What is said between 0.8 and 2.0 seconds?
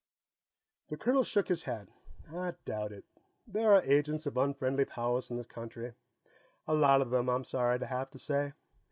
The colonel shook his head.